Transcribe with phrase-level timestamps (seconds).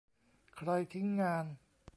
[0.55, 1.45] ใครทิ้งงาน